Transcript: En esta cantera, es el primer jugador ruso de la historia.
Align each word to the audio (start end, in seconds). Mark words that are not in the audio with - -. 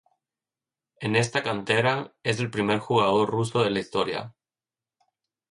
En 0.99 1.15
esta 1.15 1.43
cantera, 1.43 2.15
es 2.23 2.39
el 2.39 2.49
primer 2.49 2.79
jugador 2.79 3.29
ruso 3.29 3.63
de 3.63 3.69
la 3.69 3.81
historia. 3.81 4.33